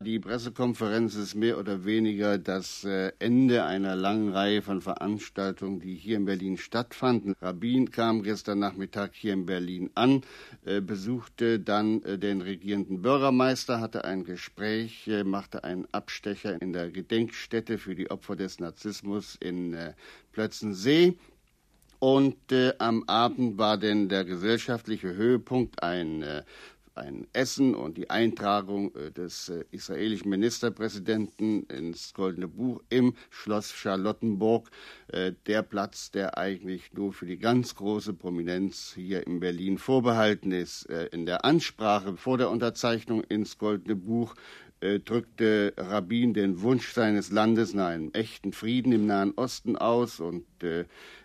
[0.00, 5.96] Die Pressekonferenz ist mehr oder weniger das äh, Ende einer langen Reihe von Veranstaltungen, die
[5.96, 7.34] hier in Berlin stattfanden.
[7.42, 10.22] Rabin kam gestern Nachmittag hier in Berlin an,
[10.64, 16.92] äh, besuchte dann äh, den regierenden Bürgermeister, hatte ein Gespräch, machte einen Abstecher in der
[16.92, 19.76] Gedenkstätte für die Opfer des Narzissmus in
[20.30, 21.18] Plötzensee.
[22.00, 26.44] Und äh, am Abend war denn der gesellschaftliche Höhepunkt ein äh,
[26.98, 33.72] ein Essen und die Eintragung äh, des äh, israelischen Ministerpräsidenten ins Goldene Buch im Schloss
[33.72, 34.68] Charlottenburg,
[35.08, 40.52] äh, der Platz, der eigentlich nur für die ganz große Prominenz hier in Berlin vorbehalten
[40.52, 40.86] ist.
[40.86, 44.34] In der Ansprache vor der Unterzeichnung ins Goldene Buch
[44.80, 50.44] drückte Rabin den Wunsch seines Landes nach einem echten Frieden im Nahen Osten aus und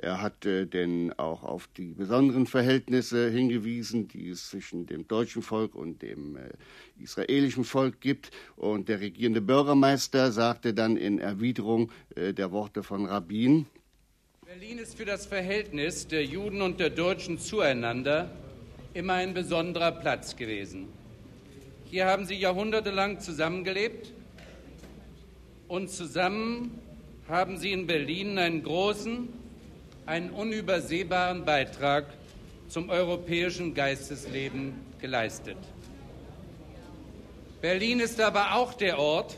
[0.00, 5.42] er hat äh, denn auch auf die besonderen Verhältnisse hingewiesen, die es zwischen dem deutschen
[5.42, 6.50] Volk und dem äh,
[7.02, 8.30] israelischen Volk gibt.
[8.56, 13.66] Und der regierende Bürgermeister sagte dann in Erwiderung äh, der Worte von Rabin,
[14.46, 18.30] Berlin ist für das Verhältnis der Juden und der Deutschen zueinander
[18.94, 20.88] immer ein besonderer Platz gewesen.
[21.84, 24.12] Hier haben sie jahrhundertelang zusammengelebt
[25.68, 26.80] und zusammen
[27.28, 29.28] haben sie in Berlin einen großen,
[30.06, 32.06] einen unübersehbaren Beitrag
[32.68, 35.56] zum europäischen Geistesleben geleistet.
[37.60, 39.36] Berlin ist aber auch der Ort,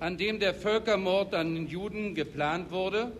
[0.00, 3.12] an dem der Völkermord an den Juden geplant wurde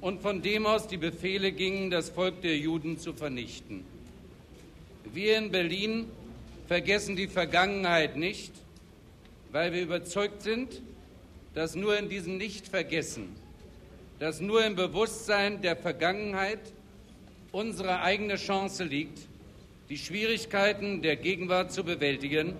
[0.00, 3.84] und von dem aus die Befehle gingen, das Volk der Juden zu vernichten.
[5.12, 6.10] Wir in Berlin
[6.66, 8.52] vergessen die Vergangenheit nicht,
[9.52, 10.80] weil wir überzeugt sind,
[11.54, 13.28] dass nur in diesem Nichtvergessen,
[14.18, 16.60] dass nur im Bewusstsein der Vergangenheit
[17.54, 19.28] unsere eigene Chance liegt,
[19.88, 22.54] die Schwierigkeiten der Gegenwart zu bewältigen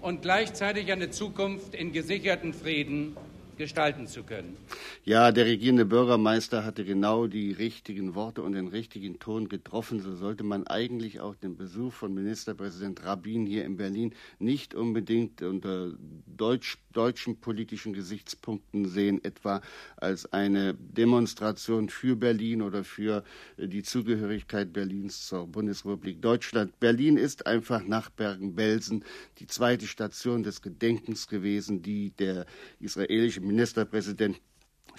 [0.00, 3.16] und gleichzeitig eine Zukunft in gesicherten Frieden
[3.58, 4.56] gestalten zu können.
[5.04, 10.00] Ja, der regierende Bürgermeister hatte genau die richtigen Worte und den richtigen Ton getroffen.
[10.00, 15.42] So sollte man eigentlich auch den Besuch von Ministerpräsident Rabin hier in Berlin nicht unbedingt
[15.42, 15.92] unter
[16.26, 19.62] deutsch, deutschen politischen Gesichtspunkten sehen, etwa
[19.96, 23.22] als eine Demonstration für Berlin oder für
[23.56, 26.80] die Zugehörigkeit Berlins zur Bundesrepublik Deutschland.
[26.80, 29.04] Berlin ist einfach nach Bergen-Belsen
[29.38, 32.46] die zweite Station des Gedenkens gewesen, die der
[32.80, 34.40] israelische Ministerpräsident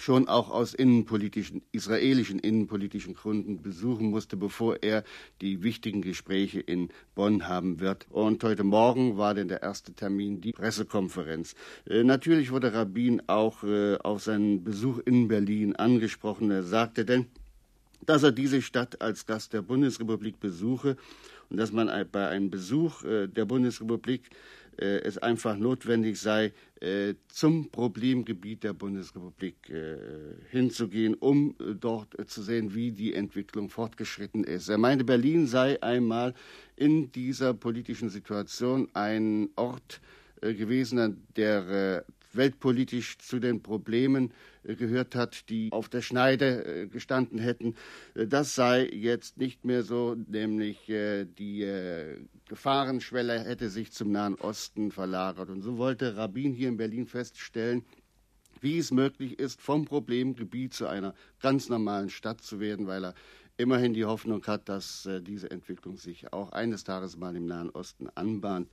[0.00, 5.04] schon auch aus innenpolitischen, israelischen innenpolitischen Gründen besuchen musste, bevor er
[5.40, 8.06] die wichtigen Gespräche in Bonn haben wird.
[8.10, 11.54] Und heute Morgen war denn der erste Termin die Pressekonferenz.
[11.86, 16.50] Äh, natürlich wurde Rabin auch äh, auf seinen Besuch in Berlin angesprochen.
[16.50, 17.26] Er sagte denn,
[18.06, 20.96] dass er diese Stadt als Gast der Bundesrepublik besuche
[21.50, 24.30] und dass man bei einem Besuch äh, der Bundesrepublik
[24.80, 29.96] es einfach notwendig sei, äh, zum Problemgebiet der Bundesrepublik äh,
[30.50, 34.68] hinzugehen, um dort zu sehen, wie die Entwicklung fortgeschritten ist.
[34.68, 36.34] Er meinte, Berlin sei einmal
[36.76, 40.00] in dieser politischen Situation ein Ort
[40.40, 44.32] gewesen, der weltpolitisch zu den Problemen
[44.62, 47.74] äh, gehört hat, die auf der Schneide äh, gestanden hätten.
[48.14, 51.66] Äh, das sei jetzt nicht mehr so, nämlich die
[52.48, 55.50] Gefahrenschwelle hätte sich zum Nahen Osten verlagert.
[55.50, 57.84] Und so wollte Rabin hier in Berlin feststellen,
[58.60, 63.14] wie es möglich ist, vom Problemgebiet zu einer ganz normalen Stadt zu werden, weil er
[63.56, 68.08] immerhin die Hoffnung hat, dass diese Entwicklung sich auch eines Tages mal im Nahen Osten
[68.14, 68.70] anbahnt.